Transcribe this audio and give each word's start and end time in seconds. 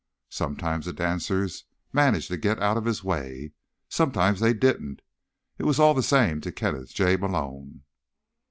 Sometimes 0.31 0.87
the 0.87 0.93
dancers 0.93 1.65
managed 1.93 2.29
to 2.29 2.35
get 2.37 2.57
out 2.59 2.75
of 2.75 2.85
his 2.85 3.03
way. 3.03 3.51
Sometimes 3.87 4.39
they 4.39 4.51
didn't. 4.51 5.03
It 5.59 5.65
was 5.65 5.79
all 5.79 5.93
the 5.93 6.01
same 6.01 6.41
to 6.41 6.51
Kenneth 6.51 6.91
J. 6.91 7.17
Malone. 7.17 7.83